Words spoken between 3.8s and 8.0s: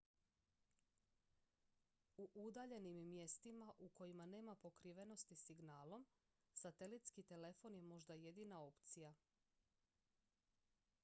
kojima nema pokrivenosti signalom satelitski telefon je